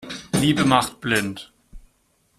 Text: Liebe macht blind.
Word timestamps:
Liebe 0.33 0.65
macht 0.65 0.99
blind. 0.99 1.53